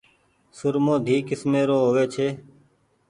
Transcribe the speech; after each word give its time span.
سرمو 0.57 0.95
ڌي 1.05 1.15
ڪيسمي 1.27 1.61
رو 1.69 1.77
هووي 1.85 2.05
ڇي۔ 2.13 2.27